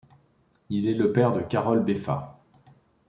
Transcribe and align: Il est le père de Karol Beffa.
Il 0.71 0.87
est 0.87 0.95
le 0.95 1.11
père 1.11 1.31
de 1.31 1.41
Karol 1.41 1.83
Beffa. 1.85 2.39